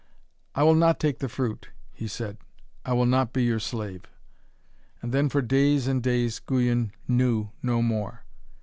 'I 0.55 0.63
will 0.63 0.73
not 0.73 0.99
take 0.99 1.19
the 1.19 1.29
fruit,' 1.29 1.69
he 1.91 2.07
said; 2.07 2.39
'I 2.85 2.93
will 2.93 3.05
not 3.05 3.31
be 3.33 3.43
your 3.43 3.59
slave.' 3.59 4.09
And 4.99 5.11
then, 5.11 5.29
for 5.29 5.43
days 5.43 5.85
and 5.85 6.01
days, 6.01 6.39
Guyon 6.39 6.91
knew 7.07 7.51
no 7.61 7.83
more. 7.83 8.25